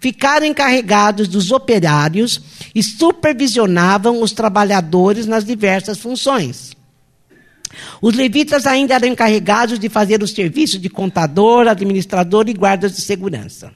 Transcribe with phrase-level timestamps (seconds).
[0.00, 2.40] ficaram encarregados dos operários
[2.74, 6.76] e supervisionavam os trabalhadores nas diversas funções.
[8.00, 13.02] Os levitas ainda eram encarregados de fazer o serviço de contador, administrador e guardas de
[13.02, 13.72] segurança.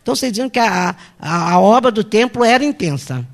[0.00, 3.26] Então vocês dizem que a, a, a obra do templo era intensa.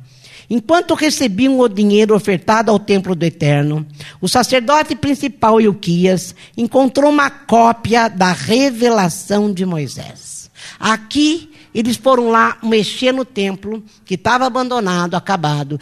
[0.50, 3.86] Enquanto recebiam o dinheiro ofertado ao templo do Eterno,
[4.18, 10.50] o sacerdote principal Ilquias encontrou uma cópia da revelação de Moisés.
[10.80, 15.78] Aqui eles foram lá mexer no templo, que estava abandonado, acabado.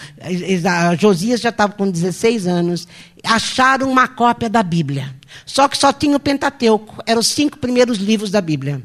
[0.98, 2.88] Josias já estava com 16 anos.
[3.24, 5.14] Acharam uma cópia da Bíblia.
[5.44, 7.02] Só que só tinha o Pentateuco.
[7.06, 8.82] Eram os cinco primeiros livros da Bíblia.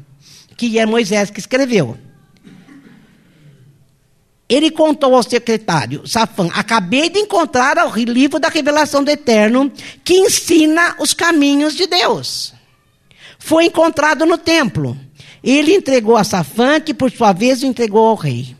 [0.56, 1.98] Que é Moisés que escreveu.
[4.48, 9.72] Ele contou ao secretário Safã: Acabei de encontrar o livro da revelação do Eterno
[10.04, 12.52] que ensina os caminhos de Deus.
[13.38, 14.96] Foi encontrado no templo.
[15.42, 18.54] Ele entregou a Safã, que por sua vez o entregou ao rei.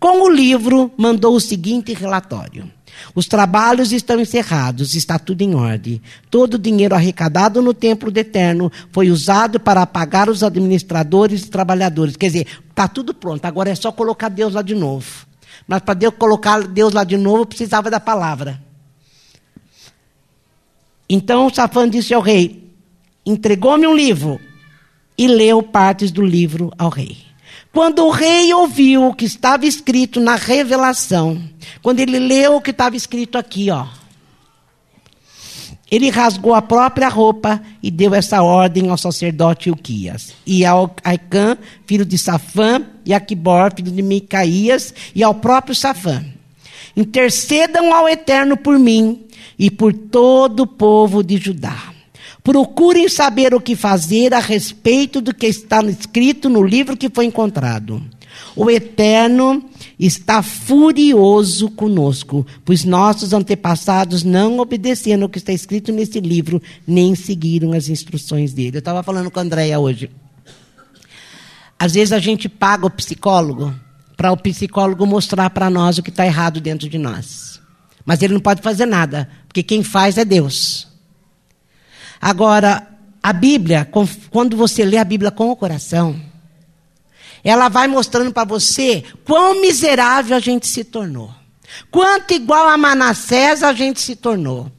[0.00, 2.70] Com o livro, mandou o seguinte relatório:
[3.14, 6.02] Os trabalhos estão encerrados, está tudo em ordem.
[6.30, 11.50] Todo o dinheiro arrecadado no templo do Eterno foi usado para pagar os administradores e
[11.50, 12.16] trabalhadores.
[12.16, 15.26] Quer dizer, está tudo pronto, agora é só colocar Deus lá de novo.
[15.66, 18.60] Mas para Deus colocar Deus lá de novo, precisava da palavra.
[21.08, 22.70] Então Safã disse ao rei:
[23.24, 24.40] entregou-me um livro
[25.16, 27.16] e leu partes do livro ao rei.
[27.72, 31.42] Quando o rei ouviu o que estava escrito na revelação,
[31.82, 33.86] quando ele leu o que estava escrito aqui, ó,
[35.90, 41.56] ele rasgou a própria roupa e deu essa ordem ao sacerdote Ilquias, e ao Aicã,
[41.86, 46.24] filho de Safã, e a Quibor, filho de Micaías, e ao próprio Safã.
[46.96, 49.24] Intercedam ao Eterno por mim
[49.58, 51.93] e por todo o povo de Judá.
[52.44, 57.24] Procurem saber o que fazer a respeito do que está escrito no livro que foi
[57.24, 58.02] encontrado.
[58.54, 59.64] O Eterno
[59.98, 67.14] está furioso conosco, pois nossos antepassados não obedeceram o que está escrito nesse livro, nem
[67.14, 68.76] seguiram as instruções dele.
[68.76, 70.10] Eu estava falando com a Andréia hoje.
[71.78, 73.74] Às vezes a gente paga o psicólogo
[74.18, 77.58] para o psicólogo mostrar para nós o que está errado dentro de nós.
[78.04, 80.93] Mas ele não pode fazer nada, porque quem faz é Deus.
[82.24, 82.88] Agora,
[83.22, 83.86] a Bíblia,
[84.30, 86.18] quando você lê a Bíblia com o coração,
[87.44, 91.30] ela vai mostrando para você quão miserável a gente se tornou.
[91.90, 94.72] Quanto igual a Manassés a gente se tornou.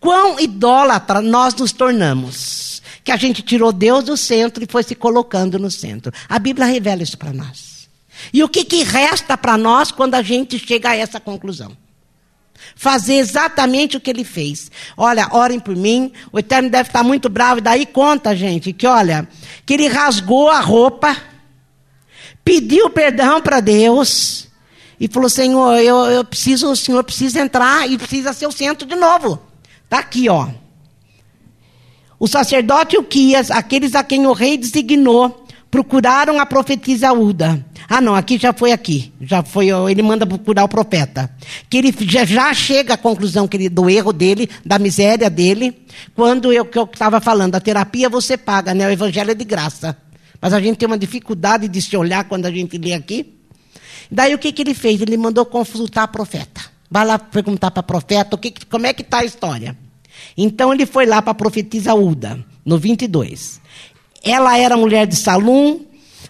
[0.00, 2.80] Quão idólatra nós nos tornamos.
[3.04, 6.10] Que a gente tirou Deus do centro e foi se colocando no centro.
[6.26, 7.90] A Bíblia revela isso para nós.
[8.32, 11.76] E o que, que resta para nós quando a gente chega a essa conclusão?
[12.74, 14.70] Fazer exatamente o que ele fez.
[14.96, 16.12] Olha, orem por mim.
[16.32, 17.58] O Eterno deve estar muito bravo.
[17.58, 19.28] E daí conta, gente, que olha,
[19.64, 21.16] que ele rasgou a roupa
[22.46, 24.46] pediu perdão para Deus
[25.00, 28.86] e falou: Senhor, eu, eu preciso, o Senhor precisa entrar e precisa ser o centro
[28.86, 29.42] de novo.
[29.82, 30.48] Está aqui, ó.
[32.18, 37.64] O sacerdote Uquias, aqueles a quem o rei designou, procuraram a profetisa Uda.
[37.88, 39.12] Ah, não, aqui já foi aqui.
[39.20, 41.30] Já foi, ele manda procurar o profeta.
[41.68, 46.52] Que ele já, já chega à conclusão ele, do erro dele, da miséria dele, quando
[46.52, 48.86] eu que eu estava falando, a terapia você paga, né?
[48.86, 49.96] O evangelho é de graça.
[50.40, 53.34] Mas a gente tem uma dificuldade de se olhar quando a gente lê aqui.
[54.10, 55.00] Daí o que, que ele fez?
[55.00, 56.60] Ele mandou consultar a profeta.
[56.90, 59.76] Vai lá perguntar para a profeta o que, como é que está a história.
[60.36, 63.60] Então ele foi lá para a profetisa Uda, no 22.
[64.26, 65.82] Ela era mulher de Salum,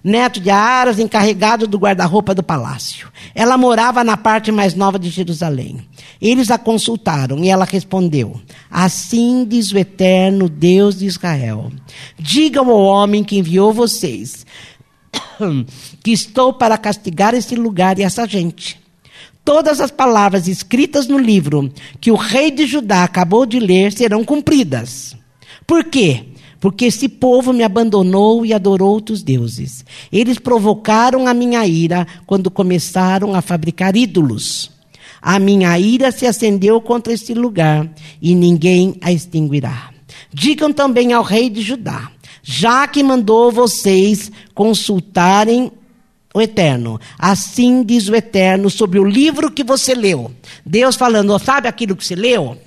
[0.04, 3.08] neto de Aras, encarregado do guarda-roupa do palácio.
[3.34, 5.78] Ela morava na parte mais nova de Jerusalém.
[6.20, 8.38] Eles a consultaram e ela respondeu:
[8.70, 11.72] Assim diz o eterno Deus de Israel:
[12.18, 14.44] Digam ao homem que enviou vocês
[16.04, 18.78] que estou para castigar esse lugar e essa gente.
[19.42, 24.22] Todas as palavras escritas no livro que o rei de Judá acabou de ler serão
[24.22, 25.16] cumpridas.
[25.66, 26.26] Por quê?
[26.60, 29.84] Porque esse povo me abandonou e adorou outros deuses.
[30.12, 34.70] Eles provocaram a minha ira quando começaram a fabricar ídolos.
[35.20, 37.88] A minha ira se acendeu contra este lugar
[38.20, 39.90] e ninguém a extinguirá.
[40.32, 42.10] Digam também ao rei de Judá,
[42.42, 45.72] já que mandou vocês consultarem
[46.36, 47.00] o Eterno.
[47.18, 50.30] Assim diz o Eterno sobre o livro que você leu.
[50.64, 52.58] Deus falando, sabe aquilo que você leu?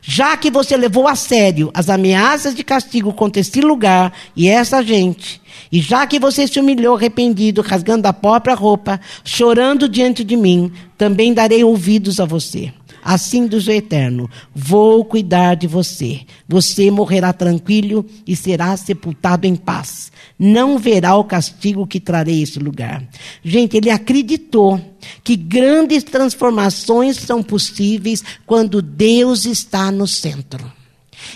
[0.00, 4.82] Já que você levou a sério as ameaças de castigo contra este lugar e essa
[4.82, 5.40] gente,
[5.70, 10.72] e já que você se humilhou arrependido, rasgando a própria roupa, chorando diante de mim,
[10.96, 12.72] também darei ouvidos a você.
[13.08, 16.26] Assim diz o Eterno: Vou cuidar de você.
[16.46, 20.12] Você morrerá tranquilo e será sepultado em paz.
[20.38, 23.02] Não verá o castigo que trarei a esse lugar.
[23.42, 24.78] Gente, ele acreditou
[25.24, 30.70] que grandes transformações são possíveis quando Deus está no centro.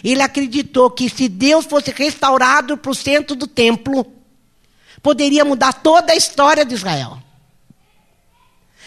[0.05, 4.07] Ele acreditou que se Deus fosse restaurado para o centro do templo,
[5.03, 7.17] poderia mudar toda a história de Israel.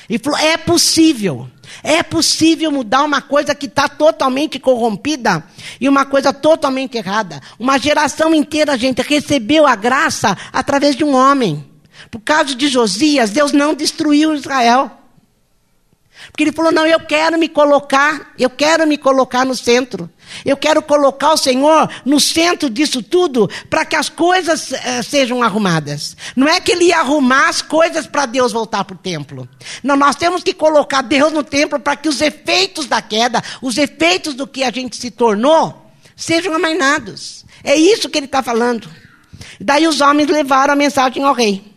[0.08, 1.50] E falou: é possível.
[1.84, 5.44] É possível mudar uma coisa que está totalmente corrompida
[5.80, 7.42] e uma coisa totalmente errada.
[7.60, 11.66] Uma geração inteira, gente, recebeu a graça através de um homem.
[12.12, 14.92] Por causa de Josias, Deus não destruiu Israel.
[16.32, 20.10] Porque ele falou: não, eu quero me colocar, eu quero me colocar no centro.
[20.44, 25.44] Eu quero colocar o Senhor no centro disso tudo para que as coisas eh, sejam
[25.44, 26.18] arrumadas.
[26.36, 29.48] Não é que ele ia arrumar as coisas para Deus voltar para o templo.
[29.84, 33.78] Não, nós temos que colocar Deus no templo para que os efeitos da queda, os
[33.78, 37.46] efeitos do que a gente se tornou, sejam amainados.
[37.64, 38.90] É isso que ele está falando.
[39.60, 41.75] Daí os homens levaram a mensagem ao rei.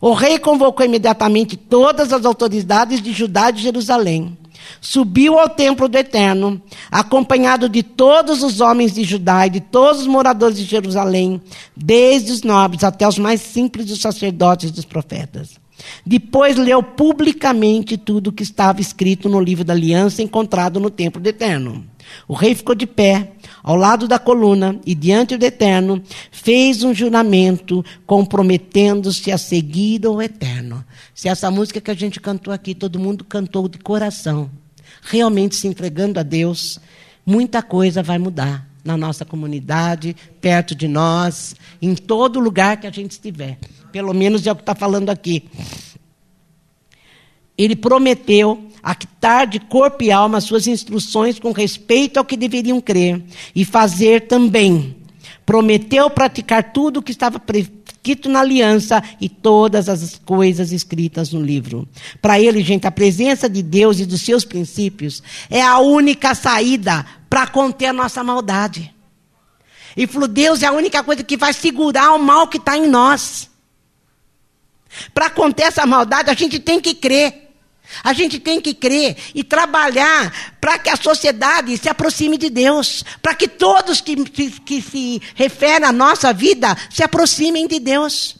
[0.00, 4.36] O rei convocou imediatamente todas as autoridades de Judá e de Jerusalém.
[4.80, 6.60] Subiu ao templo do Eterno,
[6.90, 11.40] acompanhado de todos os homens de Judá e de todos os moradores de Jerusalém,
[11.76, 15.60] desde os nobres até os mais simples dos sacerdotes e dos profetas.
[16.04, 21.20] Depois leu publicamente tudo o que estava escrito no livro da aliança encontrado no templo
[21.20, 21.89] do Eterno.
[22.26, 26.94] O rei ficou de pé, ao lado da coluna, e diante do Eterno, fez um
[26.94, 30.84] juramento, comprometendo-se a seguir o Eterno.
[31.14, 34.50] Se essa música que a gente cantou aqui, todo mundo cantou de coração,
[35.02, 36.78] realmente se entregando a Deus,
[37.24, 42.90] muita coisa vai mudar na nossa comunidade, perto de nós, em todo lugar que a
[42.90, 43.58] gente estiver.
[43.92, 45.44] Pelo menos é o que está falando aqui.
[47.60, 53.22] Ele prometeu actar de corpo e alma suas instruções com respeito ao que deveriam crer
[53.54, 54.96] e fazer também.
[55.44, 61.42] Prometeu praticar tudo o que estava escrito na aliança e todas as coisas escritas no
[61.42, 61.86] livro.
[62.22, 67.04] Para ele, gente, a presença de Deus e dos seus princípios é a única saída
[67.28, 68.94] para conter a nossa maldade.
[69.94, 72.88] E falou: Deus é a única coisa que vai segurar o mal que está em
[72.88, 73.50] nós.
[75.12, 77.49] Para conter essa maldade, a gente tem que crer.
[78.02, 83.04] A gente tem que crer e trabalhar para que a sociedade se aproxime de Deus,
[83.20, 88.36] para que todos que, que, se referem à nossa vida se aproximem de Deus.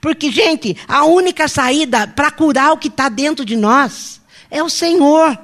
[0.00, 4.20] Porque, gente, a única saída para curar o que está dentro de nós
[4.50, 5.38] é o Senhor.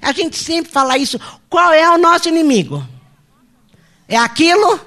[0.00, 1.20] A gente sempre fala isso.
[1.48, 2.86] Qual é o nosso inimigo?
[4.06, 4.80] É aquilo?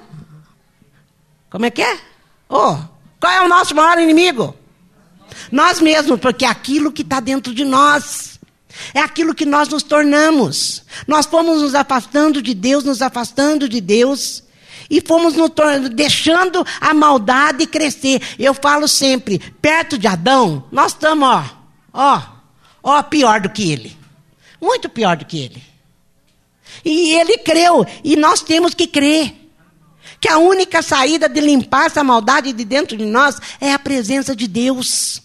[1.50, 1.98] Como é que é?
[2.48, 2.76] Oh,
[3.20, 4.56] qual é o nosso maior inimigo?
[5.50, 8.40] Nós mesmos, porque é aquilo que está dentro de nós.
[8.94, 10.84] É aquilo que nós nos tornamos.
[11.06, 14.42] Nós fomos nos afastando de Deus, nos afastando de Deus.
[14.88, 15.50] E fomos nos
[15.94, 18.20] deixando a maldade crescer.
[18.38, 21.44] Eu falo sempre, perto de Adão, nós estamos, ó,
[21.92, 22.22] ó,
[22.82, 23.96] ó, pior do que ele.
[24.60, 25.62] Muito pior do que ele.
[26.84, 29.41] E ele creu, e nós temos que crer.
[30.22, 34.36] Que a única saída de limpar essa maldade de dentro de nós é a presença
[34.36, 35.20] de Deus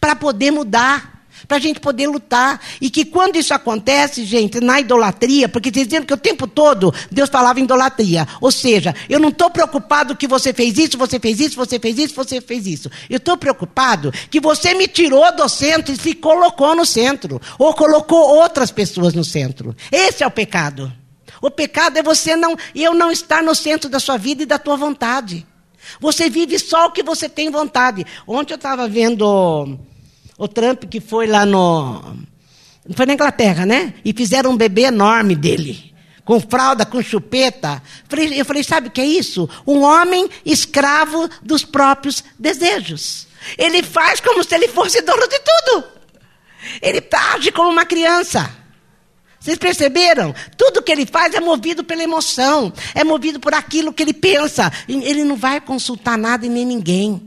[0.00, 2.60] para poder mudar, para a gente poder lutar.
[2.80, 6.92] E que quando isso acontece, gente, na idolatria, porque vocês dizendo que o tempo todo
[7.08, 8.26] Deus falava idolatria.
[8.40, 11.96] Ou seja, eu não estou preocupado que você fez isso, você fez isso, você fez
[11.96, 12.90] isso, você fez isso.
[13.08, 17.40] Eu estou preocupado que você me tirou do centro e se colocou no centro.
[17.60, 19.72] Ou colocou outras pessoas no centro.
[19.92, 20.92] Esse é o pecado.
[21.42, 24.60] O pecado é você não, eu não estar no centro da sua vida e da
[24.60, 25.44] tua vontade.
[26.00, 28.06] Você vive só o que você tem vontade.
[28.26, 29.76] Ontem eu estava vendo
[30.38, 32.16] o Trump que foi lá no.
[32.94, 33.92] Foi na Inglaterra, né?
[34.04, 35.92] E fizeram um bebê enorme dele.
[36.24, 37.82] Com fralda, com chupeta.
[38.36, 39.48] Eu falei, sabe o que é isso?
[39.66, 43.26] Um homem escravo dos próprios desejos.
[43.58, 45.84] Ele faz como se ele fosse dono de tudo.
[46.80, 48.61] Ele age como uma criança.
[49.42, 50.32] Vocês perceberam?
[50.56, 54.72] Tudo que ele faz é movido pela emoção, é movido por aquilo que ele pensa.
[54.88, 57.20] Ele não vai consultar nada e nem ninguém.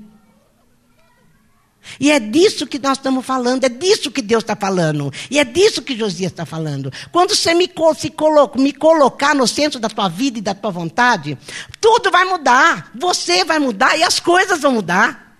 [1.99, 5.11] E é disso que nós estamos falando, é disso que Deus está falando.
[5.29, 6.89] E é disso que Josias está falando.
[7.11, 10.71] Quando você me, se coloca, me colocar no centro da tua vida e da tua
[10.71, 11.37] vontade,
[11.81, 12.91] tudo vai mudar.
[12.95, 15.37] Você vai mudar e as coisas vão mudar.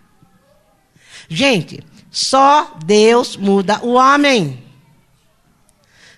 [1.29, 4.64] Gente, só Deus muda o homem.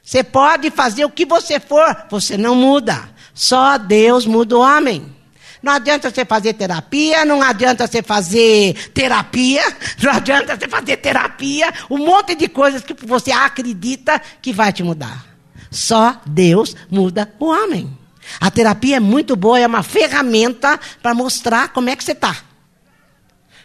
[0.08, 3.10] Você pode fazer o que você for, você não muda.
[3.34, 5.14] Só Deus muda o homem.
[5.62, 9.62] Não adianta você fazer terapia, não adianta você fazer terapia,
[10.02, 14.82] não adianta você fazer terapia, um monte de coisas que você acredita que vai te
[14.82, 15.26] mudar.
[15.70, 17.98] Só Deus muda o homem.
[18.40, 22.34] A terapia é muito boa, é uma ferramenta para mostrar como é que você está.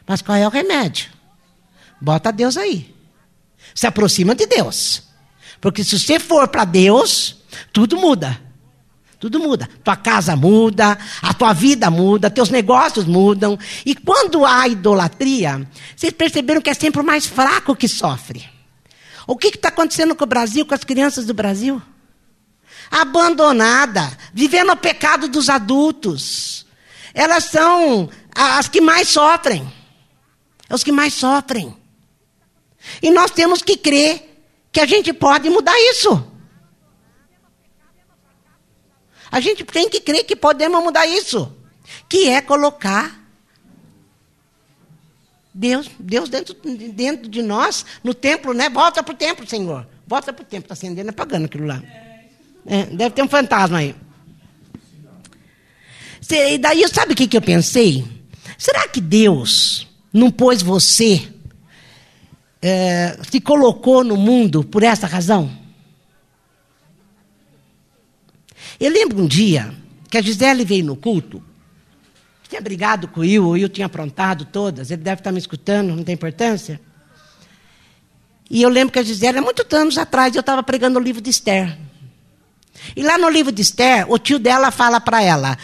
[0.04, 1.08] Mas qual é o remédio?
[2.00, 2.92] Bota Deus aí.
[3.72, 5.11] Se aproxima de Deus.
[5.62, 7.36] Porque se você for para Deus,
[7.72, 8.38] tudo muda.
[9.20, 9.70] Tudo muda.
[9.84, 13.56] Tua casa muda, a tua vida muda, teus negócios mudam.
[13.86, 15.64] E quando há idolatria,
[15.96, 18.44] vocês perceberam que é sempre o mais fraco que sofre.
[19.24, 21.80] O que está acontecendo com o Brasil, com as crianças do Brasil?
[22.90, 26.66] Abandonada, vivendo o pecado dos adultos.
[27.14, 29.72] Elas são as que mais sofrem.
[30.68, 31.72] É os que mais sofrem.
[33.00, 34.31] E nós temos que crer
[34.72, 36.32] que a gente pode mudar isso.
[39.30, 41.54] A gente tem que crer que podemos mudar isso.
[42.08, 43.22] Que é colocar
[45.54, 48.70] Deus, Deus dentro, dentro de nós, no templo, né?
[48.70, 49.86] Volta para o templo, Senhor.
[50.06, 50.64] Volta para o templo.
[50.64, 51.82] Está acendendo, apagando aquilo lá.
[52.66, 53.94] É, deve ter um fantasma aí.
[56.30, 58.04] E daí, sabe o que, que eu pensei?
[58.56, 61.31] Será que Deus não pôs você,
[62.62, 65.50] é, se colocou no mundo por essa razão?
[68.78, 69.74] Eu lembro um dia
[70.08, 71.42] que a Gisele veio no culto,
[72.48, 75.96] tinha brigado com o Will, o Will tinha aprontado todas, ele deve estar me escutando,
[75.96, 76.80] não tem importância.
[78.50, 81.22] E eu lembro que a Gisele, há muitos anos atrás, eu estava pregando o livro
[81.22, 81.78] de Esther.
[82.94, 85.56] E lá no livro de Esther, o tio dela fala para ela: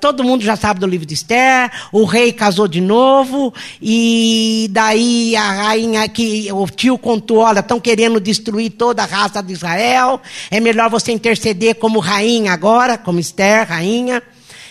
[0.00, 5.36] todo mundo já sabe do livro de Esther, o rei casou de novo, e daí
[5.36, 10.20] a rainha que o tio contou, olha, estão querendo destruir toda a raça de Israel,
[10.50, 14.22] é melhor você interceder como rainha agora, como Esther, rainha.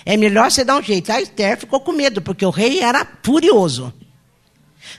[0.06, 1.12] É melhor você dar um jeito.
[1.12, 3.92] A Esther ficou com medo, porque o rei era furioso.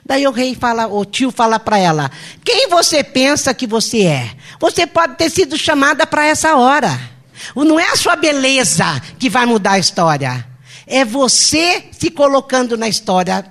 [0.05, 2.11] Daí o rei fala, o tio fala para ela:
[2.45, 4.31] Quem você pensa que você é?
[4.59, 7.16] Você pode ter sido chamada para essa hora.
[7.55, 10.47] Não é a sua beleza que vai mudar a história.
[10.87, 13.45] É você se colocando na história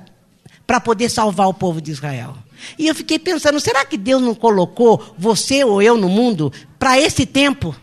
[0.65, 2.36] para poder salvar o povo de Israel.
[2.77, 7.00] E eu fiquei pensando: será que Deus não colocou você ou eu no mundo para
[7.00, 7.75] esse tempo?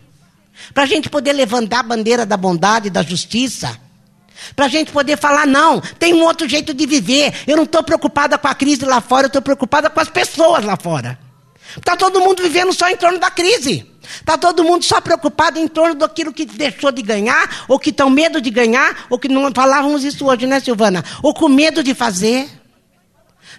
[0.75, 3.79] Para a gente poder levantar a bandeira da bondade, da justiça.
[4.57, 7.33] Para a gente poder falar: não, tem um outro jeito de viver.
[7.47, 10.65] Eu não estou preocupada com a crise lá fora, eu estou preocupada com as pessoas
[10.65, 11.19] lá fora.
[11.77, 13.92] Está todo mundo vivendo só em torno da crise.
[14.03, 18.11] Está todo mundo só preocupado em torno daquilo que deixou de ganhar, ou que estão
[18.11, 21.05] medo de ganhar, ou que não falávamos isso hoje, né, Silvana?
[21.23, 22.49] Ou com medo de fazer.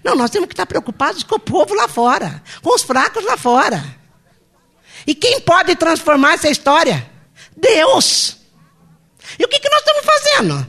[0.03, 3.37] Não, nós temos que estar preocupados com o povo lá fora, com os fracos lá
[3.37, 3.83] fora.
[5.07, 7.09] E quem pode transformar essa história?
[7.55, 8.37] Deus.
[9.39, 10.67] E o que, que nós estamos fazendo?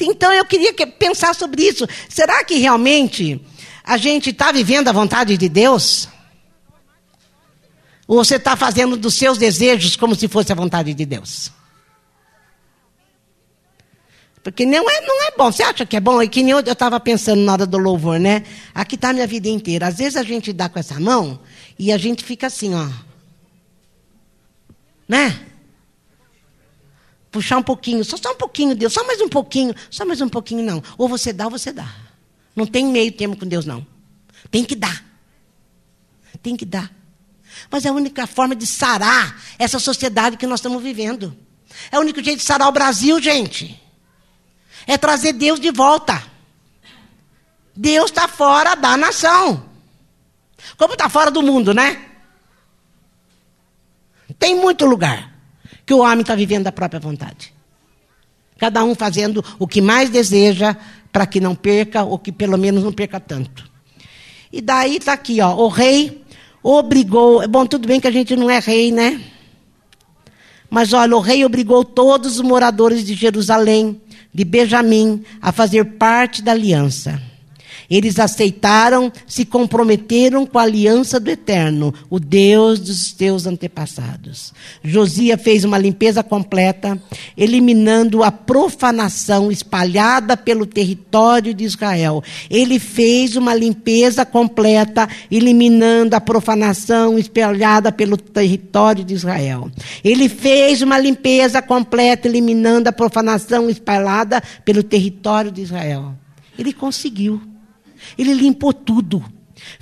[0.00, 1.86] Então eu queria pensar sobre isso.
[2.08, 3.40] Será que realmente
[3.82, 6.08] a gente está vivendo a vontade de Deus?
[8.06, 11.50] Ou você está fazendo dos seus desejos como se fosse a vontade de Deus?
[14.46, 15.50] Porque não é, não é bom.
[15.50, 16.22] Você acha que é bom?
[16.22, 18.44] É que nem eu estava pensando na hora do louvor, né?
[18.72, 19.88] Aqui está a minha vida inteira.
[19.88, 21.40] Às vezes a gente dá com essa mão
[21.76, 22.88] e a gente fica assim, ó.
[25.08, 25.46] Né?
[27.32, 30.28] Puxar um pouquinho, só, só um pouquinho, Deus, só mais um pouquinho, só mais um
[30.28, 30.80] pouquinho, não.
[30.96, 31.92] Ou você dá ou você dá.
[32.54, 33.84] Não tem meio termo com Deus, não.
[34.48, 35.04] Tem que dar.
[36.40, 36.90] Tem que dar.
[37.70, 41.36] Mas é a única forma de sarar essa sociedade que nós estamos vivendo.
[41.90, 43.80] É o único jeito de sarar o Brasil, gente.
[44.86, 46.22] É trazer Deus de volta.
[47.74, 49.68] Deus está fora da nação.
[50.76, 52.06] Como está fora do mundo, né?
[54.38, 55.34] Tem muito lugar
[55.84, 57.54] que o homem está vivendo da própria vontade.
[58.58, 60.76] Cada um fazendo o que mais deseja
[61.12, 63.70] para que não perca, ou que pelo menos não perca tanto.
[64.52, 66.24] E daí está aqui, ó, o rei
[66.66, 67.46] obrigou.
[67.48, 69.20] Bom, tudo bem que a gente não é rei, né?
[70.68, 74.00] Mas olha, o rei obrigou todos os moradores de Jerusalém,
[74.34, 77.22] de Benjamim, a fazer parte da aliança.
[77.90, 84.52] Eles aceitaram, se comprometeram com a aliança do Eterno, o Deus dos teus antepassados.
[84.82, 87.00] Josias fez uma limpeza completa,
[87.36, 92.22] eliminando a profanação espalhada pelo território de Israel.
[92.50, 99.70] Ele fez uma limpeza completa, eliminando a profanação espalhada pelo território de Israel.
[100.02, 106.14] Ele fez uma limpeza completa, eliminando a profanação espalhada pelo território de Israel.
[106.58, 107.55] Ele conseguiu.
[108.16, 109.24] Ele limpou tudo.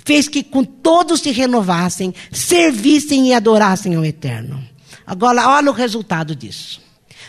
[0.03, 4.63] Fez que com todos se renovassem, servissem e adorassem ao Eterno.
[5.05, 6.81] Agora, olha o resultado disso.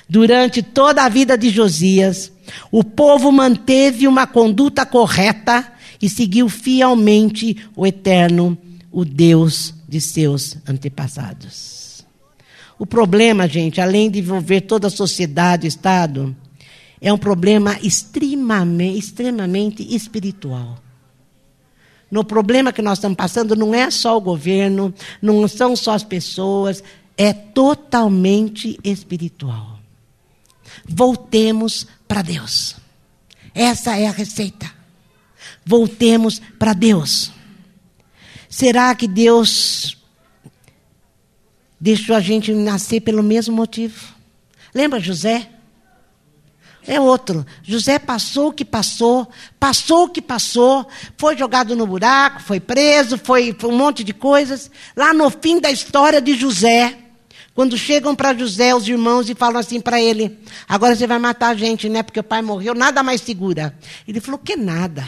[0.09, 2.33] Durante toda a vida de Josias,
[2.71, 8.57] o povo manteve uma conduta correta e seguiu fielmente o Eterno,
[8.93, 12.05] o Deus de seus antepassados.
[12.79, 16.37] O problema, gente, além de envolver toda a sociedade, o Estado,
[17.01, 20.79] é um problema extremamente, extremamente espiritual.
[22.11, 26.05] No problema que nós estamos passando, não é só o governo, não são só as
[26.05, 26.83] pessoas,
[27.17, 29.79] é totalmente espiritual.
[30.89, 32.77] Voltemos para Deus.
[33.55, 34.71] Essa é a receita.
[35.65, 37.33] Voltemos para Deus.
[38.49, 39.99] Será que Deus
[41.81, 44.15] deixou a gente nascer pelo mesmo motivo?
[44.73, 45.51] Lembra José?
[46.87, 47.45] É outro.
[47.63, 49.29] José passou o que passou,
[49.59, 54.15] passou o que passou, foi jogado no buraco, foi preso, foi, foi um monte de
[54.15, 54.71] coisas.
[54.97, 56.97] Lá no fim da história de José,
[57.55, 60.39] quando chegam para José os irmãos e falam assim para ele:
[60.69, 62.03] agora você vai matar a gente, né?
[62.03, 63.77] Porque o pai morreu, nada mais segura.
[64.07, 65.05] Ele falou: que nada.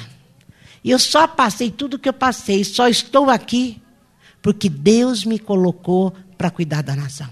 [0.82, 3.80] E eu só passei tudo o que eu passei, só estou aqui
[4.40, 7.28] porque Deus me colocou para cuidar da nação.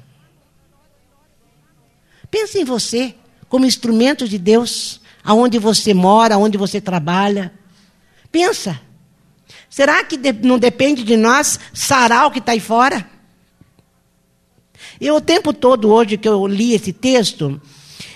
[2.31, 3.15] Pense em você
[3.49, 7.53] como instrumento de Deus, aonde você mora, aonde você trabalha.
[8.31, 8.81] Pensa.
[9.69, 13.09] Será que não depende de nós sarar o que está aí fora?
[15.01, 17.61] Eu, o tempo todo, hoje que eu li esse texto,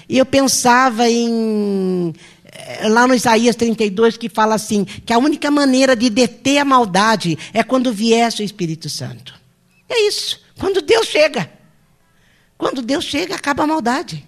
[0.09, 2.15] eu pensava em.
[2.45, 6.65] Eh, lá no Isaías 32, que fala assim: que a única maneira de deter a
[6.65, 9.35] maldade é quando viesse o Espírito Santo.
[9.89, 10.41] É isso.
[10.59, 11.51] Quando Deus chega.
[12.57, 14.27] Quando Deus chega, acaba a maldade.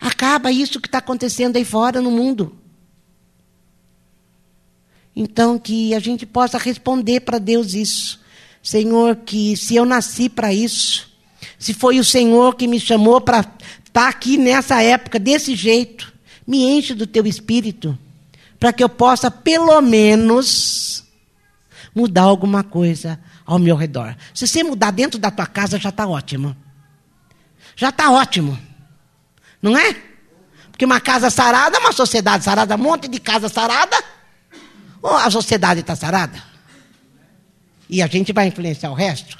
[0.00, 2.56] Acaba isso que está acontecendo aí fora no mundo.
[5.14, 8.20] Então, que a gente possa responder para Deus isso.
[8.62, 11.08] Senhor, que se eu nasci para isso,
[11.58, 13.58] se foi o Senhor que me chamou para estar
[13.92, 16.12] tá aqui nessa época, desse jeito,
[16.46, 17.98] me enche do teu espírito,
[18.60, 21.04] para que eu possa, pelo menos,
[21.94, 24.16] mudar alguma coisa ao meu redor.
[24.32, 26.56] Se você mudar dentro da tua casa, já está ótimo.
[27.74, 28.58] Já está ótimo.
[29.60, 29.94] Não é?
[30.70, 33.96] Porque uma casa sarada, uma sociedade sarada, um monte de casa sarada,
[35.02, 36.42] ou a sociedade está sarada.
[37.88, 39.36] E a gente vai influenciar o resto.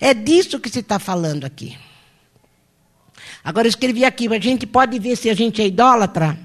[0.00, 1.76] É disso que se está falando aqui.
[3.44, 6.38] Agora eu escrevi aqui, a gente pode ver se a gente é idólatra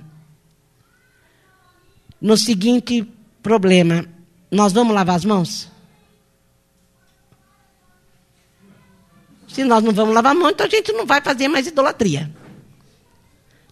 [2.19, 3.07] no seguinte
[3.41, 4.05] problema.
[4.51, 5.69] Nós vamos lavar as mãos?
[9.47, 12.42] Se nós não vamos lavar a mão, então a gente não vai fazer mais idolatria.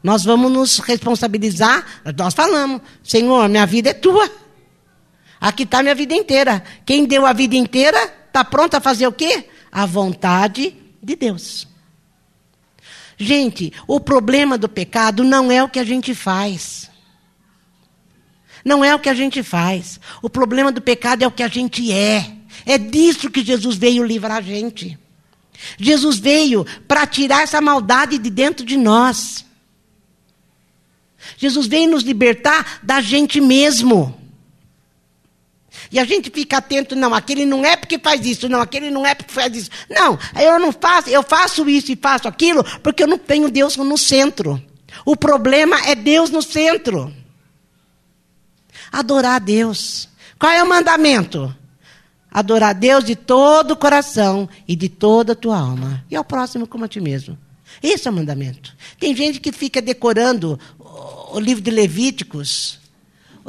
[0.03, 1.85] Nós vamos nos responsabilizar.
[2.17, 4.29] Nós falamos, Senhor, minha vida é tua.
[5.39, 6.63] Aqui está minha vida inteira.
[6.85, 9.47] Quem deu a vida inteira está pronto a fazer o quê?
[9.71, 11.67] A vontade de Deus.
[13.17, 16.89] Gente, o problema do pecado não é o que a gente faz.
[18.65, 19.99] Não é o que a gente faz.
[20.21, 22.31] O problema do pecado é o que a gente é.
[22.65, 24.97] É disso que Jesus veio livrar a gente.
[25.77, 29.45] Jesus veio para tirar essa maldade de dentro de nós.
[31.37, 34.17] Jesus veio nos libertar da gente mesmo.
[35.91, 39.05] E a gente fica atento, não, aquele não é porque faz isso, não, aquele não
[39.05, 39.69] é porque faz isso.
[39.89, 43.75] Não, eu não faço, eu faço isso e faço aquilo porque eu não tenho Deus
[43.75, 44.61] no centro.
[45.05, 47.13] O problema é Deus no centro.
[48.91, 50.09] Adorar a Deus.
[50.37, 51.53] Qual é o mandamento?
[52.29, 56.03] Adorar a Deus de todo o coração e de toda a tua alma.
[56.09, 57.37] E ao próximo como a ti mesmo.
[57.81, 58.75] Esse é o mandamento.
[58.99, 60.59] Tem gente que fica decorando
[61.33, 62.79] o livro de Levíticos,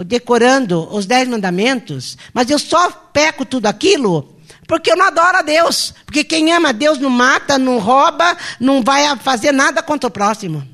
[0.07, 4.33] decorando os dez mandamentos, mas eu só peco tudo aquilo
[4.67, 5.95] porque eu não adoro a Deus.
[6.05, 10.11] Porque quem ama a Deus não mata, não rouba, não vai fazer nada contra o
[10.11, 10.67] próximo.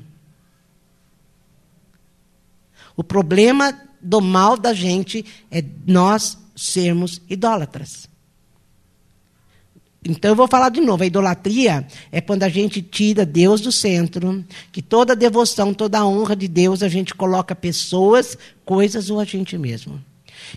[2.95, 8.08] O problema do mal da gente é nós sermos idólatras.
[10.03, 11.03] Então eu vou falar de novo.
[11.03, 16.35] A idolatria é quando a gente tira Deus do centro, que toda devoção, toda honra
[16.35, 20.01] de Deus a gente coloca pessoas, coisas ou a gente mesmo.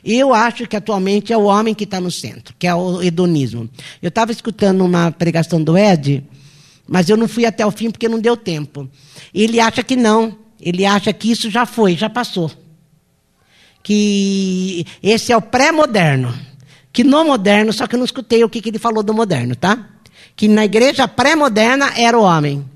[0.05, 3.69] Eu acho que atualmente é o homem que está no centro, que é o hedonismo.
[4.01, 6.25] Eu estava escutando uma pregação do Ed,
[6.87, 8.89] mas eu não fui até o fim porque não deu tempo.
[9.35, 10.39] Ele acha que não.
[10.61, 12.51] Ele acha que isso já foi, já passou.
[13.83, 16.33] Que esse é o pré-moderno
[16.93, 19.57] que no moderno, só que eu não escutei o que, que ele falou do moderno,
[19.57, 19.89] tá?
[20.37, 22.69] Que na igreja pré-moderna era o homem.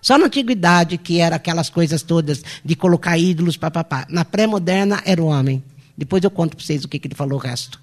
[0.00, 4.06] Só na antiguidade que era aquelas coisas todas de colocar ídolos, papapá.
[4.08, 5.62] Na pré-moderna era o homem.
[5.96, 7.80] Depois eu conto para vocês o que, que ele falou o resto.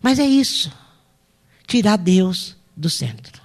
[0.00, 0.70] Mas é isso.
[1.66, 3.40] Tirar Deus do centro.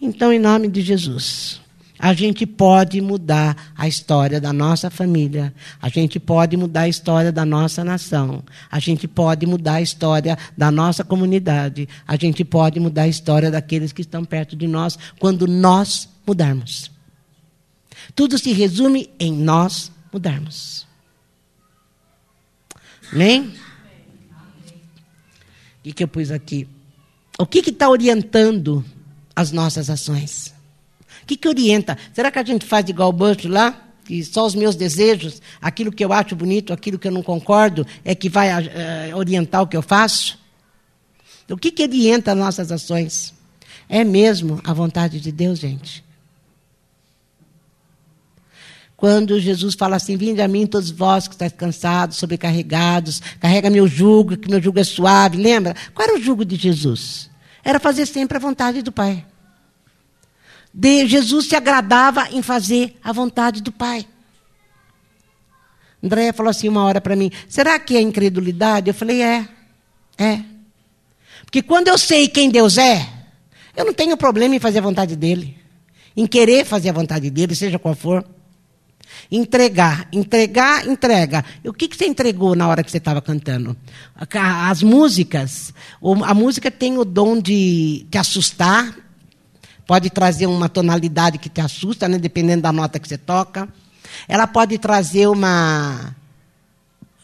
[0.00, 1.60] Então, em nome de Jesus,
[1.98, 7.32] a gente pode mudar a história da nossa família, a gente pode mudar a história
[7.32, 12.78] da nossa nação, a gente pode mudar a história da nossa comunidade, a gente pode
[12.78, 16.90] mudar a história daqueles que estão perto de nós quando nós mudarmos.
[18.14, 20.86] Tudo se resume em nós mudarmos.
[23.12, 23.54] Amém?
[25.80, 26.68] O que, que eu pus aqui?
[27.38, 28.84] O que está orientando
[29.34, 30.57] as nossas ações?
[31.28, 31.98] Que, que orienta?
[32.14, 33.78] Será que a gente faz igual o Bush lá?
[34.02, 37.86] Que só os meus desejos, aquilo que eu acho bonito, aquilo que eu não concordo,
[38.02, 40.38] é que vai uh, orientar o que eu faço?
[41.50, 43.34] O que, que orienta as nossas ações?
[43.90, 46.02] É mesmo a vontade de Deus, gente?
[48.96, 53.86] Quando Jesus fala assim: Vinde a mim, todos vós que estáis cansados, sobrecarregados, carrega meu
[53.86, 55.36] jugo, que meu jugo é suave.
[55.36, 55.76] Lembra?
[55.94, 57.28] Qual era o jugo de Jesus?
[57.62, 59.26] Era fazer sempre a vontade do Pai.
[60.78, 64.06] De, Jesus se agradava em fazer a vontade do Pai.
[66.00, 68.86] Andréia falou assim uma hora para mim: será que é incredulidade?
[68.88, 69.48] Eu falei: é,
[70.16, 70.40] é.
[71.44, 73.08] Porque quando eu sei quem Deus é,
[73.76, 75.58] eu não tenho problema em fazer a vontade dele,
[76.16, 78.24] em querer fazer a vontade dele, seja qual for.
[79.32, 81.44] Entregar, entregar, entrega.
[81.64, 83.76] O que, que você entregou na hora que você estava cantando?
[84.70, 85.74] As músicas.
[86.24, 89.07] A música tem o dom de te assustar,
[89.88, 93.66] pode trazer uma tonalidade que te assusta, né, dependendo da nota que você toca.
[94.28, 96.14] Ela pode trazer uma,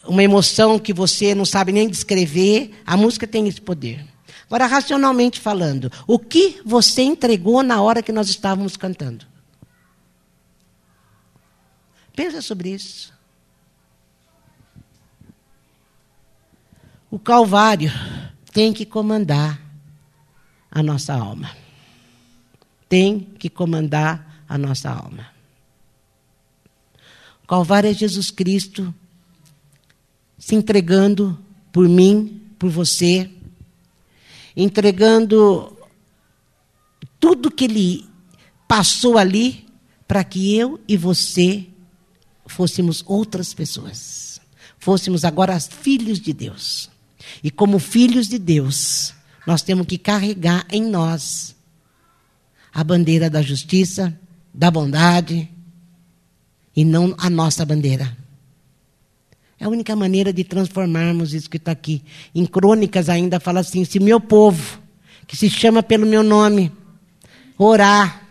[0.07, 2.73] uma emoção que você não sabe nem descrever.
[2.83, 4.03] A música tem esse poder.
[4.47, 9.27] Agora, racionalmente falando, o que você entregou na hora que nós estávamos cantando?
[12.15, 13.13] Pensa sobre isso.
[17.11, 17.91] O Calvário
[18.51, 19.61] tem que comandar
[20.71, 21.64] a nossa alma.
[22.87, 25.27] Tem que comandar a nossa alma.
[27.43, 28.93] O Calvário é Jesus Cristo
[30.37, 31.37] se entregando
[31.71, 33.29] por mim, por você,
[34.55, 35.75] entregando
[37.19, 38.09] tudo que ele
[38.67, 39.65] passou ali
[40.07, 41.65] para que eu e você
[42.45, 44.39] fôssemos outras pessoas.
[44.77, 46.89] Fôssemos agora filhos de Deus.
[47.43, 49.13] E como filhos de Deus,
[49.47, 51.54] nós temos que carregar em nós
[52.75, 54.13] a bandeira da justiça,
[54.53, 55.49] da bondade,
[56.75, 58.15] e não a nossa bandeira.
[59.57, 62.03] É a única maneira de transformarmos isso que está aqui.
[62.35, 64.77] Em Crônicas ainda fala assim: se meu povo,
[65.25, 66.69] que se chama pelo meu nome,
[67.57, 68.27] orar,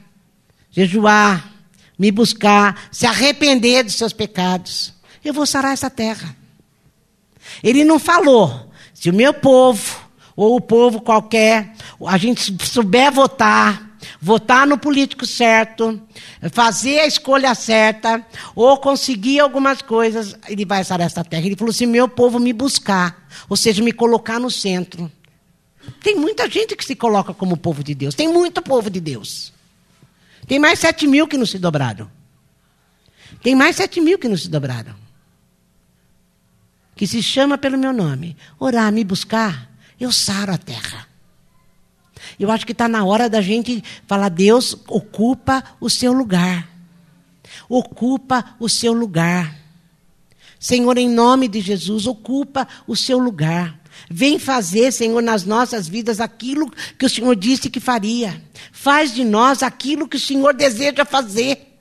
[0.70, 1.50] jejuar,
[1.98, 4.92] me buscar, se arrepender dos seus pecados,
[5.24, 6.37] eu vou sarar essa terra.
[7.62, 10.04] Ele não falou, se o meu povo,
[10.37, 11.74] ou o povo qualquer,
[12.07, 13.93] a gente souber votar,
[14.24, 16.00] votar no político certo,
[16.50, 21.44] fazer a escolha certa, ou conseguir algumas coisas, ele vai sarar essa terra.
[21.44, 25.12] Ele falou: se meu povo me buscar, ou seja, me colocar no centro.
[26.02, 29.52] Tem muita gente que se coloca como povo de Deus, tem muito povo de Deus.
[30.46, 32.10] Tem mais sete mil que não se dobraram.
[33.42, 34.94] Tem mais sete mil que não se dobraram.
[36.96, 38.37] Que se chama pelo meu nome.
[38.58, 41.13] Orar, me buscar, eu saro a terra.
[42.38, 46.68] Eu acho que está na hora da gente falar: Deus ocupa o seu lugar.
[47.68, 49.56] Ocupa o seu lugar.
[50.58, 53.78] Senhor, em nome de Jesus, ocupa o seu lugar.
[54.10, 58.42] Vem fazer, Senhor, nas nossas vidas aquilo que o Senhor disse que faria.
[58.72, 61.74] Faz de nós aquilo que o Senhor deseja fazer.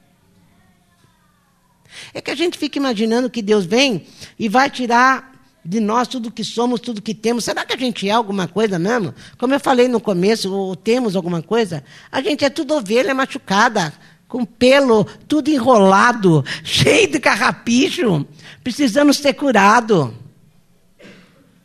[2.14, 4.06] É que a gente fica imaginando que Deus vem
[4.38, 5.33] e vai tirar
[5.66, 7.46] de nós tudo que somos, tudo que temos.
[7.46, 9.14] Será que a gente é alguma coisa mesmo?
[9.38, 11.84] Como eu falei no começo, ou temos alguma coisa?
[12.12, 13.94] A gente é tudo ovelha machucada,
[14.28, 18.26] com pelo tudo enrolado, cheio de carrapicho,
[18.64, 20.14] precisando ser curado.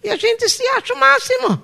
[0.03, 1.63] E a gente se acha o máximo.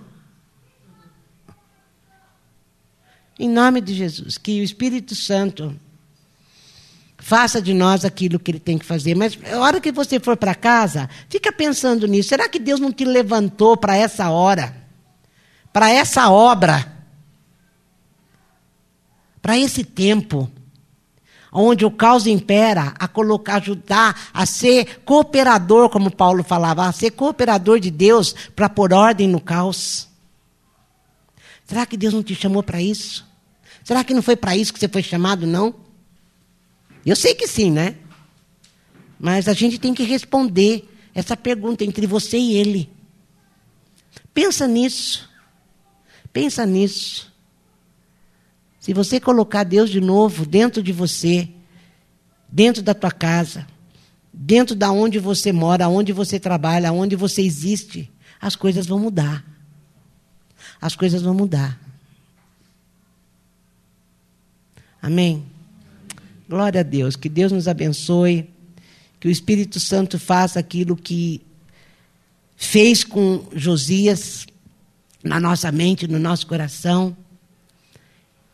[3.38, 5.74] Em nome de Jesus, que o Espírito Santo
[7.24, 9.14] faça de nós aquilo que ele tem que fazer.
[9.14, 12.28] Mas a hora que você for para casa, fica pensando nisso.
[12.28, 14.76] Será que Deus não te levantou para essa hora?
[15.72, 16.86] Para essa obra?
[19.40, 20.50] Para esse tempo?
[21.56, 27.12] onde o caos impera, a colocar, ajudar a ser cooperador, como Paulo falava, a ser
[27.12, 30.08] cooperador de Deus para pôr ordem no caos.
[31.64, 33.24] Será que Deus não te chamou para isso?
[33.84, 35.83] Será que não foi para isso que você foi chamado, não?
[37.04, 37.96] Eu sei que sim, né?
[39.18, 42.90] Mas a gente tem que responder essa pergunta entre você e ele.
[44.32, 45.28] Pensa nisso.
[46.32, 47.32] Pensa nisso.
[48.80, 51.48] Se você colocar Deus de novo dentro de você,
[52.48, 53.66] dentro da tua casa,
[54.32, 59.44] dentro da onde você mora, onde você trabalha, onde você existe, as coisas vão mudar.
[60.80, 61.80] As coisas vão mudar.
[65.00, 65.53] Amém?
[66.48, 67.16] Glória a Deus.
[67.16, 68.48] Que Deus nos abençoe.
[69.18, 71.40] Que o Espírito Santo faça aquilo que
[72.56, 74.46] fez com Josias
[75.22, 77.16] na nossa mente, no nosso coração.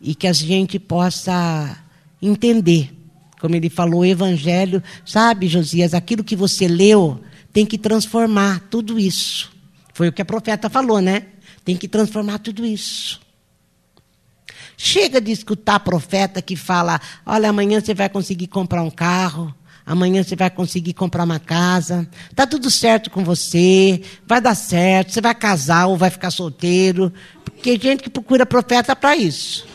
[0.01, 1.77] E que a gente possa
[2.23, 2.95] entender
[3.41, 7.21] como ele falou, o evangelho, sabe, Josias, aquilo que você leu
[7.53, 9.51] tem que transformar tudo isso.
[9.95, 11.27] Foi o que a profeta falou, né?
[11.65, 13.21] Tem que transformar tudo isso.
[14.77, 20.23] Chega de escutar profeta que fala: olha, amanhã você vai conseguir comprar um carro, amanhã
[20.23, 25.21] você vai conseguir comprar uma casa, está tudo certo com você, vai dar certo, você
[25.21, 27.13] vai casar ou vai ficar solteiro.
[27.45, 29.67] Porque gente que procura profeta para isso.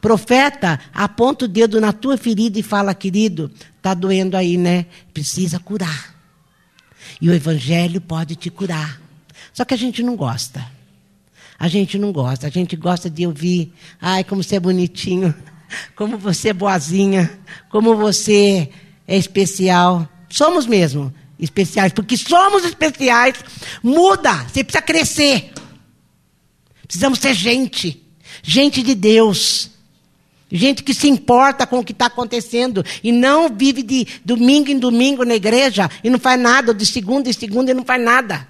[0.00, 4.86] Profeta aponta o dedo na tua ferida e fala, querido, está doendo aí, né?
[5.12, 6.14] Precisa curar.
[7.20, 9.00] E o Evangelho pode te curar.
[9.52, 10.66] Só que a gente não gosta.
[11.60, 12.46] A gente não gosta.
[12.46, 15.34] A gente gosta de ouvir, ai, como você é bonitinho,
[15.94, 18.70] como você é boazinha, como você
[19.06, 20.08] é especial.
[20.30, 23.36] Somos mesmo especiais, porque somos especiais.
[23.82, 25.52] Muda, você precisa crescer.
[26.86, 28.02] Precisamos ser gente,
[28.42, 29.70] gente de Deus.
[30.50, 34.78] Gente que se importa com o que está acontecendo e não vive de domingo em
[34.78, 38.48] domingo na igreja e não faz nada, de segunda em segunda e não faz nada.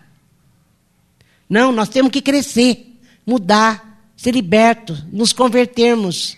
[1.49, 2.90] Não, nós temos que crescer,
[3.27, 6.37] mudar, ser libertos, nos convertermos.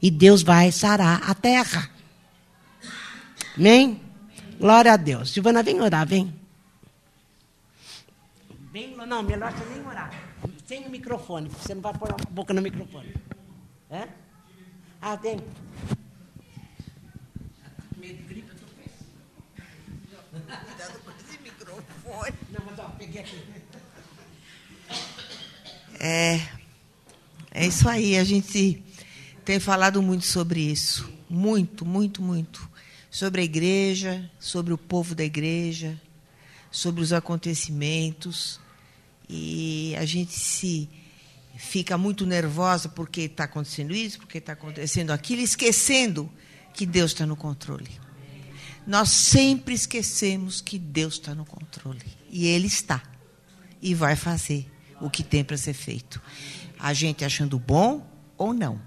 [0.00, 1.88] E Deus vai sarar a terra.
[3.56, 4.00] Amém?
[4.58, 5.30] Glória a Deus.
[5.30, 6.34] Silvana, vem orar, vem.
[8.72, 10.10] Vem, não, melhor você nem orar.
[10.66, 13.14] Sem o microfone, você não vai pôr a boca no microfone.
[13.90, 14.08] É?
[15.00, 15.36] Ah, tem.
[17.98, 19.10] Medo de gripe, eu tô péssimo.
[20.64, 22.32] Cuidado com esse microfone.
[22.50, 23.61] Não, mas ó, peguei aqui.
[26.04, 26.40] É,
[27.52, 28.18] é isso aí.
[28.18, 28.82] A gente
[29.44, 31.08] tem falado muito sobre isso.
[31.30, 32.68] Muito, muito, muito.
[33.08, 36.00] Sobre a igreja, sobre o povo da igreja,
[36.72, 38.58] sobre os acontecimentos.
[39.28, 40.90] E a gente se
[41.56, 46.28] fica muito nervosa porque está acontecendo isso, porque está acontecendo aquilo, esquecendo
[46.74, 47.90] que Deus está no controle.
[48.84, 52.02] Nós sempre esquecemos que Deus está no controle.
[52.28, 53.00] E Ele está.
[53.80, 54.71] E vai fazer
[55.02, 56.22] o que tem para ser feito.
[56.78, 58.06] A gente achando bom
[58.38, 58.80] ou não.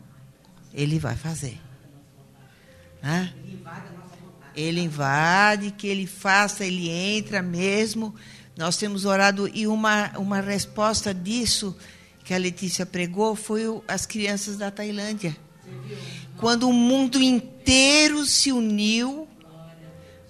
[0.74, 1.60] Ele vai fazer.
[3.04, 3.32] Hã?
[4.56, 8.16] Ele invade, que ele faça, ele entra mesmo.
[8.58, 11.76] Nós temos orado e uma, uma resposta disso
[12.24, 15.36] que a Letícia pregou foi o, as crianças da Tailândia.
[16.38, 19.28] Quando o mundo inteiro se uniu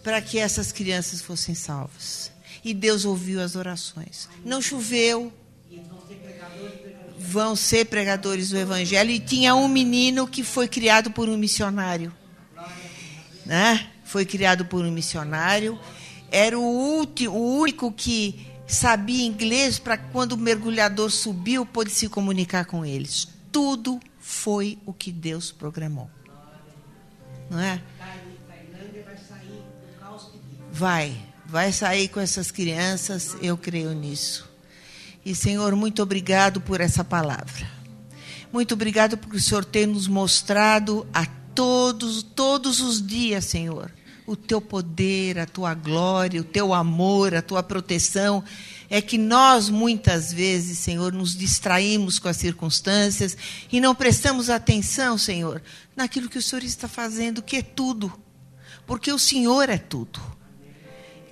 [0.04, 2.32] para que essas crianças fossem salvas.
[2.64, 4.28] E Deus ouviu as orações.
[4.44, 5.32] Não choveu.
[7.28, 9.12] Vão ser pregadores do Evangelho.
[9.12, 12.14] E tinha um menino que foi criado por um missionário.
[13.46, 13.88] Né?
[14.04, 15.80] Foi criado por um missionário.
[16.32, 22.10] Era o, último, o único que sabia inglês para quando o mergulhador subiu, pôde se
[22.10, 23.28] comunicar com eles.
[23.52, 26.10] Tudo foi o que Deus programou.
[27.50, 27.82] Não é?
[30.72, 34.50] Vai, vai sair com essas crianças, eu creio nisso.
[35.26, 37.68] E Senhor, muito obrigado por essa palavra.
[38.54, 43.92] Muito obrigado porque o Senhor tem nos mostrado a todos, todos os dias, Senhor,
[44.28, 48.44] o teu poder, a tua glória, o teu amor, a tua proteção.
[48.88, 53.36] É que nós, muitas vezes, Senhor, nos distraímos com as circunstâncias
[53.72, 55.60] e não prestamos atenção, Senhor,
[55.96, 58.14] naquilo que o Senhor está fazendo, que é tudo.
[58.86, 60.22] Porque o Senhor é tudo.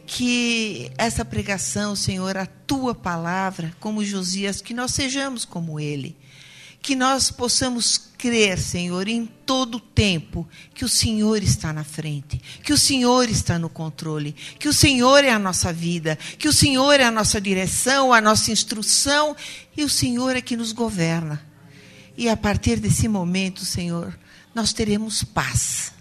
[0.05, 6.15] Que essa pregação, Senhor, a tua palavra, como Josias, que nós sejamos como ele
[6.83, 12.41] que nós possamos crer, Senhor, em todo o tempo, que o Senhor está na frente,
[12.61, 16.51] que o Senhor está no controle, que o Senhor é a nossa vida, que o
[16.51, 19.33] Senhor é a nossa direção, a nossa instrução
[19.77, 21.41] e o Senhor é que nos governa.
[22.17, 24.19] E a partir desse momento, Senhor,
[24.53, 25.92] nós teremos paz.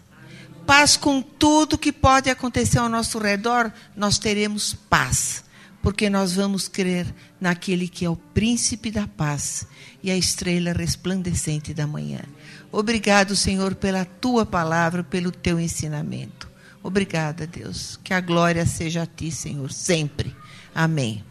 [0.67, 5.45] Paz com tudo que pode acontecer ao nosso redor, nós teremos paz,
[5.83, 9.67] porque nós vamos crer naquele que é o príncipe da paz
[10.03, 12.21] e a estrela resplandecente da manhã.
[12.71, 16.49] Obrigado, Senhor, pela tua palavra, pelo teu ensinamento.
[16.83, 17.99] Obrigada, Deus.
[18.03, 20.35] Que a glória seja a ti, Senhor, sempre.
[20.75, 21.23] Amém.